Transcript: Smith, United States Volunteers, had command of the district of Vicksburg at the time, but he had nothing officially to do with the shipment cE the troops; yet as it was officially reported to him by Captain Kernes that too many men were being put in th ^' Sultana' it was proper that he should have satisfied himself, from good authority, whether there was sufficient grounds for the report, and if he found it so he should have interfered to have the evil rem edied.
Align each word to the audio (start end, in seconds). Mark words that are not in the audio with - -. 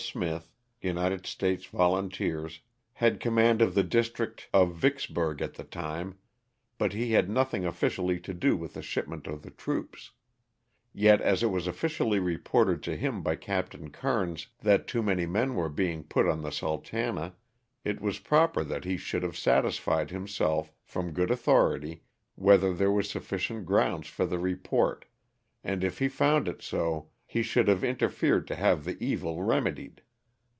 Smith, 0.01 0.51
United 0.81 1.27
States 1.27 1.67
Volunteers, 1.67 2.61
had 2.93 3.19
command 3.19 3.61
of 3.61 3.75
the 3.75 3.83
district 3.83 4.49
of 4.51 4.73
Vicksburg 4.75 5.43
at 5.43 5.53
the 5.53 5.63
time, 5.63 6.17
but 6.79 6.91
he 6.93 7.11
had 7.11 7.29
nothing 7.29 7.65
officially 7.65 8.19
to 8.21 8.33
do 8.33 8.57
with 8.57 8.73
the 8.73 8.81
shipment 8.81 9.25
cE 9.29 9.37
the 9.41 9.51
troops; 9.51 10.09
yet 10.91 11.21
as 11.21 11.43
it 11.43 11.51
was 11.51 11.67
officially 11.67 12.17
reported 12.19 12.81
to 12.81 12.95
him 12.97 13.21
by 13.21 13.35
Captain 13.35 13.89
Kernes 13.91 14.47
that 14.61 14.87
too 14.87 15.03
many 15.03 15.27
men 15.27 15.53
were 15.53 15.69
being 15.69 16.03
put 16.03 16.25
in 16.25 16.41
th 16.41 16.53
^' 16.53 16.53
Sultana' 16.59 17.35
it 17.85 18.01
was 18.01 18.17
proper 18.19 18.63
that 18.63 18.83
he 18.83 18.97
should 18.97 19.21
have 19.21 19.37
satisfied 19.37 20.09
himself, 20.09 20.73
from 20.83 21.13
good 21.13 21.29
authority, 21.29 22.01
whether 22.35 22.73
there 22.73 22.91
was 22.91 23.07
sufficient 23.09 23.65
grounds 23.67 24.07
for 24.07 24.25
the 24.25 24.39
report, 24.39 25.05
and 25.63 25.83
if 25.83 25.99
he 25.99 26.09
found 26.09 26.47
it 26.47 26.63
so 26.63 27.07
he 27.25 27.41
should 27.41 27.69
have 27.69 27.81
interfered 27.81 28.45
to 28.45 28.55
have 28.57 28.83
the 28.83 29.01
evil 29.01 29.41
rem 29.41 29.63
edied. 29.63 29.99